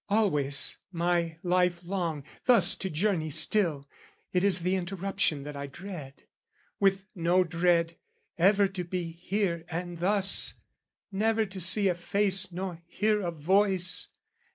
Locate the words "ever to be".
8.35-9.11